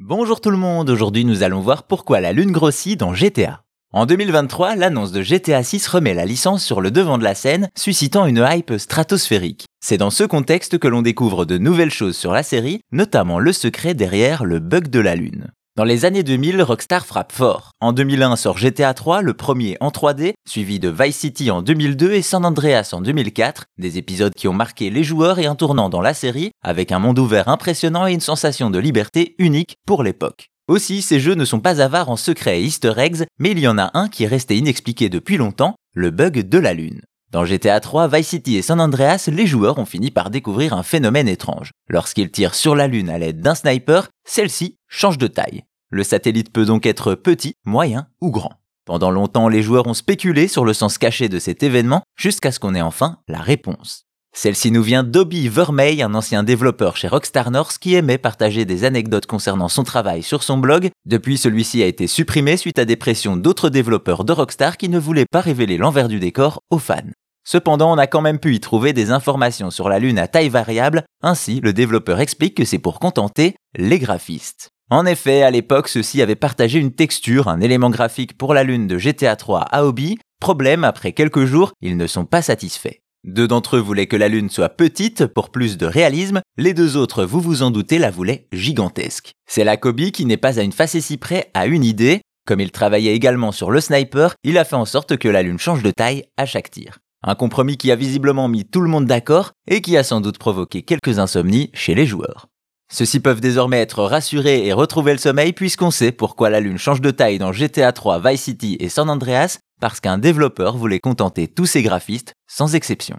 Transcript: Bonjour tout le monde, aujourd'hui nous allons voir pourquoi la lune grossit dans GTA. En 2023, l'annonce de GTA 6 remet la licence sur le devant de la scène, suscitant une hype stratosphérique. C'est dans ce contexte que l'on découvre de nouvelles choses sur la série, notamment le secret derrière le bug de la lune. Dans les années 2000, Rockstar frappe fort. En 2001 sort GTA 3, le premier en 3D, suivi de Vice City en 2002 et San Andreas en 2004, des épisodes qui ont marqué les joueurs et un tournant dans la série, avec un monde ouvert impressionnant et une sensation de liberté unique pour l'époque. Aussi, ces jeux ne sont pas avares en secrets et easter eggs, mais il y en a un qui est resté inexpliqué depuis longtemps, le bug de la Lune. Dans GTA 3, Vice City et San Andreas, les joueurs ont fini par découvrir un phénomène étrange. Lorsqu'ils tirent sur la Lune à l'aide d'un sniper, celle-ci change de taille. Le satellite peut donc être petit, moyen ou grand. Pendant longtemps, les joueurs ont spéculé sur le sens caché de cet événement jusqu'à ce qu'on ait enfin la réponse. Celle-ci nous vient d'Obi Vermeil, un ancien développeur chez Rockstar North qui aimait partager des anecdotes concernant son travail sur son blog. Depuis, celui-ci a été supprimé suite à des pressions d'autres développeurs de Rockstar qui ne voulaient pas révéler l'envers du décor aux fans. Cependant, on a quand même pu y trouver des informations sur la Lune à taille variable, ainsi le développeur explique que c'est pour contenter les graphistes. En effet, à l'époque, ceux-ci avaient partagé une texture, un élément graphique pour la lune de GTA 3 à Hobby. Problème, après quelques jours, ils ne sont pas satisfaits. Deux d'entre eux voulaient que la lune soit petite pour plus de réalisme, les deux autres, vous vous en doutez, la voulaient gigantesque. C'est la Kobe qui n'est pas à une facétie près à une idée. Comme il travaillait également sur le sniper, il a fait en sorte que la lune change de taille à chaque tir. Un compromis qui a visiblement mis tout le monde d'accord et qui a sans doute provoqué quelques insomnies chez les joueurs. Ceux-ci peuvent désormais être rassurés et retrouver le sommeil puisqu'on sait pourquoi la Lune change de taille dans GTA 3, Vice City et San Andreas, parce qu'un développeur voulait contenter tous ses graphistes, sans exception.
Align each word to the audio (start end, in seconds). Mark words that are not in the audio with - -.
Bonjour 0.00 0.40
tout 0.40 0.52
le 0.52 0.56
monde, 0.56 0.90
aujourd'hui 0.90 1.24
nous 1.24 1.42
allons 1.42 1.58
voir 1.58 1.82
pourquoi 1.82 2.20
la 2.20 2.32
lune 2.32 2.52
grossit 2.52 2.96
dans 2.96 3.14
GTA. 3.14 3.64
En 3.92 4.06
2023, 4.06 4.76
l'annonce 4.76 5.10
de 5.10 5.22
GTA 5.22 5.64
6 5.64 5.88
remet 5.88 6.14
la 6.14 6.24
licence 6.24 6.64
sur 6.64 6.80
le 6.80 6.92
devant 6.92 7.18
de 7.18 7.24
la 7.24 7.34
scène, 7.34 7.68
suscitant 7.76 8.24
une 8.24 8.46
hype 8.48 8.78
stratosphérique. 8.78 9.66
C'est 9.80 9.96
dans 9.96 10.10
ce 10.10 10.22
contexte 10.22 10.78
que 10.78 10.86
l'on 10.86 11.02
découvre 11.02 11.44
de 11.46 11.58
nouvelles 11.58 11.90
choses 11.90 12.16
sur 12.16 12.30
la 12.30 12.44
série, 12.44 12.80
notamment 12.92 13.40
le 13.40 13.52
secret 13.52 13.94
derrière 13.94 14.44
le 14.44 14.60
bug 14.60 14.86
de 14.86 15.00
la 15.00 15.16
lune. 15.16 15.48
Dans 15.78 15.84
les 15.84 16.04
années 16.04 16.24
2000, 16.24 16.60
Rockstar 16.60 17.06
frappe 17.06 17.30
fort. 17.30 17.70
En 17.80 17.92
2001 17.92 18.34
sort 18.34 18.58
GTA 18.58 18.94
3, 18.94 19.22
le 19.22 19.32
premier 19.32 19.76
en 19.78 19.90
3D, 19.90 20.32
suivi 20.44 20.80
de 20.80 20.88
Vice 20.88 21.18
City 21.18 21.52
en 21.52 21.62
2002 21.62 22.14
et 22.14 22.22
San 22.22 22.44
Andreas 22.44 22.90
en 22.94 23.00
2004, 23.00 23.66
des 23.78 23.96
épisodes 23.96 24.34
qui 24.34 24.48
ont 24.48 24.52
marqué 24.52 24.90
les 24.90 25.04
joueurs 25.04 25.38
et 25.38 25.46
un 25.46 25.54
tournant 25.54 25.88
dans 25.88 26.00
la 26.00 26.14
série, 26.14 26.50
avec 26.64 26.90
un 26.90 26.98
monde 26.98 27.20
ouvert 27.20 27.46
impressionnant 27.46 28.08
et 28.08 28.12
une 28.12 28.18
sensation 28.18 28.70
de 28.70 28.80
liberté 28.80 29.36
unique 29.38 29.76
pour 29.86 30.02
l'époque. 30.02 30.48
Aussi, 30.66 31.00
ces 31.00 31.20
jeux 31.20 31.36
ne 31.36 31.44
sont 31.44 31.60
pas 31.60 31.80
avares 31.80 32.10
en 32.10 32.16
secrets 32.16 32.60
et 32.60 32.64
easter 32.64 32.94
eggs, 32.96 33.26
mais 33.38 33.52
il 33.52 33.60
y 33.60 33.68
en 33.68 33.78
a 33.78 33.92
un 33.94 34.08
qui 34.08 34.24
est 34.24 34.26
resté 34.26 34.56
inexpliqué 34.56 35.08
depuis 35.08 35.36
longtemps, 35.36 35.76
le 35.94 36.10
bug 36.10 36.40
de 36.40 36.58
la 36.58 36.74
Lune. 36.74 37.02
Dans 37.30 37.44
GTA 37.44 37.78
3, 37.78 38.08
Vice 38.08 38.28
City 38.28 38.56
et 38.56 38.62
San 38.62 38.80
Andreas, 38.80 39.28
les 39.30 39.46
joueurs 39.46 39.78
ont 39.78 39.84
fini 39.84 40.10
par 40.10 40.30
découvrir 40.30 40.72
un 40.72 40.82
phénomène 40.82 41.28
étrange. 41.28 41.70
Lorsqu'ils 41.88 42.32
tirent 42.32 42.54
sur 42.56 42.74
la 42.74 42.88
Lune 42.88 43.10
à 43.10 43.18
l'aide 43.18 43.42
d'un 43.42 43.54
sniper, 43.54 44.08
celle-ci 44.26 44.77
change 44.88 45.18
de 45.18 45.26
taille. 45.26 45.64
Le 45.90 46.04
satellite 46.04 46.52
peut 46.52 46.64
donc 46.64 46.86
être 46.86 47.14
petit, 47.14 47.54
moyen 47.64 48.08
ou 48.20 48.30
grand. 48.30 48.52
Pendant 48.84 49.10
longtemps, 49.10 49.48
les 49.48 49.62
joueurs 49.62 49.86
ont 49.86 49.94
spéculé 49.94 50.48
sur 50.48 50.64
le 50.64 50.72
sens 50.72 50.98
caché 50.98 51.28
de 51.28 51.38
cet 51.38 51.62
événement 51.62 52.02
jusqu'à 52.16 52.52
ce 52.52 52.58
qu'on 52.58 52.74
ait 52.74 52.80
enfin 52.80 53.18
la 53.28 53.38
réponse. 53.38 54.06
Celle-ci 54.34 54.70
nous 54.70 54.82
vient 54.82 55.02
d'Obi 55.02 55.48
Vermeil, 55.48 56.00
un 56.02 56.14
ancien 56.14 56.42
développeur 56.42 56.96
chez 56.96 57.08
Rockstar 57.08 57.50
North 57.50 57.78
qui 57.78 57.94
aimait 57.94 58.18
partager 58.18 58.64
des 58.64 58.84
anecdotes 58.84 59.26
concernant 59.26 59.68
son 59.68 59.82
travail 59.82 60.22
sur 60.22 60.42
son 60.42 60.58
blog. 60.58 60.90
Depuis, 61.06 61.38
celui-ci 61.38 61.82
a 61.82 61.86
été 61.86 62.06
supprimé 62.06 62.56
suite 62.56 62.78
à 62.78 62.84
des 62.84 62.96
pressions 62.96 63.36
d'autres 63.36 63.68
développeurs 63.68 64.24
de 64.24 64.32
Rockstar 64.32 64.76
qui 64.76 64.88
ne 64.88 64.98
voulaient 64.98 65.26
pas 65.30 65.40
révéler 65.40 65.76
l'envers 65.76 66.08
du 66.08 66.20
décor 66.20 66.60
aux 66.70 66.78
fans. 66.78 67.02
Cependant, 67.44 67.92
on 67.92 67.98
a 67.98 68.06
quand 68.06 68.20
même 68.20 68.38
pu 68.38 68.54
y 68.54 68.60
trouver 68.60 68.92
des 68.92 69.10
informations 69.10 69.70
sur 69.70 69.88
la 69.88 69.98
Lune 69.98 70.18
à 70.18 70.28
taille 70.28 70.50
variable, 70.50 71.04
ainsi 71.22 71.60
le 71.60 71.72
développeur 71.72 72.20
explique 72.20 72.54
que 72.54 72.64
c'est 72.64 72.78
pour 72.78 73.00
contenter 73.00 73.56
les 73.74 73.98
graphistes. 73.98 74.70
En 74.90 75.04
effet, 75.04 75.42
à 75.42 75.50
l'époque, 75.50 75.88
ceux-ci 75.88 76.22
avaient 76.22 76.34
partagé 76.34 76.78
une 76.78 76.94
texture, 76.94 77.48
un 77.48 77.60
élément 77.60 77.90
graphique 77.90 78.38
pour 78.38 78.54
la 78.54 78.64
lune 78.64 78.86
de 78.86 78.96
GTA 78.96 79.36
3 79.36 79.60
à 79.60 79.84
Hobby. 79.84 80.16
Problème, 80.40 80.82
après 80.82 81.12
quelques 81.12 81.44
jours, 81.44 81.72
ils 81.82 81.98
ne 81.98 82.06
sont 82.06 82.24
pas 82.24 82.40
satisfaits. 82.40 82.96
Deux 83.22 83.46
d'entre 83.46 83.76
eux 83.76 83.80
voulaient 83.80 84.06
que 84.06 84.16
la 84.16 84.28
lune 84.28 84.48
soit 84.48 84.70
petite 84.70 85.26
pour 85.26 85.50
plus 85.50 85.76
de 85.76 85.84
réalisme, 85.84 86.40
les 86.56 86.72
deux 86.72 86.96
autres, 86.96 87.24
vous 87.24 87.40
vous 87.40 87.62
en 87.62 87.70
doutez, 87.70 87.98
la 87.98 88.10
voulaient 88.10 88.46
gigantesque. 88.50 89.32
C'est 89.46 89.64
la 89.64 89.76
Kobe 89.76 90.10
qui 90.10 90.24
n'est 90.24 90.38
pas 90.38 90.58
à 90.58 90.62
une 90.62 90.72
facétie 90.72 91.18
près 91.18 91.50
à 91.52 91.66
une 91.66 91.84
idée. 91.84 92.22
Comme 92.46 92.60
il 92.60 92.70
travaillait 92.70 93.14
également 93.14 93.52
sur 93.52 93.70
le 93.70 93.82
sniper, 93.82 94.36
il 94.42 94.56
a 94.56 94.64
fait 94.64 94.76
en 94.76 94.86
sorte 94.86 95.18
que 95.18 95.28
la 95.28 95.42
lune 95.42 95.58
change 95.58 95.82
de 95.82 95.90
taille 95.90 96.24
à 96.38 96.46
chaque 96.46 96.70
tir. 96.70 96.98
Un 97.22 97.34
compromis 97.34 97.76
qui 97.76 97.92
a 97.92 97.96
visiblement 97.96 98.48
mis 98.48 98.64
tout 98.64 98.80
le 98.80 98.88
monde 98.88 99.04
d'accord 99.04 99.52
et 99.66 99.82
qui 99.82 99.98
a 99.98 100.02
sans 100.02 100.22
doute 100.22 100.38
provoqué 100.38 100.80
quelques 100.80 101.18
insomnies 101.18 101.68
chez 101.74 101.94
les 101.94 102.06
joueurs. 102.06 102.46
Ceux-ci 102.90 103.20
peuvent 103.20 103.40
désormais 103.40 103.80
être 103.80 104.02
rassurés 104.02 104.66
et 104.66 104.72
retrouver 104.72 105.12
le 105.12 105.18
sommeil 105.18 105.52
puisqu'on 105.52 105.90
sait 105.90 106.12
pourquoi 106.12 106.48
la 106.48 106.60
Lune 106.60 106.78
change 106.78 107.02
de 107.02 107.10
taille 107.10 107.38
dans 107.38 107.52
GTA 107.52 107.92
3, 107.92 108.20
Vice 108.20 108.42
City 108.42 108.76
et 108.80 108.88
San 108.88 109.10
Andreas, 109.10 109.58
parce 109.80 110.00
qu'un 110.00 110.18
développeur 110.18 110.76
voulait 110.76 110.98
contenter 110.98 111.48
tous 111.48 111.66
ses 111.66 111.82
graphistes, 111.82 112.32
sans 112.46 112.74
exception. 112.74 113.16